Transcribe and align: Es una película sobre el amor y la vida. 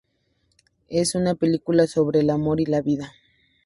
Es 0.89 1.13
una 1.13 1.35
película 1.35 1.85
sobre 1.85 2.21
el 2.21 2.31
amor 2.31 2.59
y 2.59 2.65
la 2.65 2.81
vida. 2.81 3.13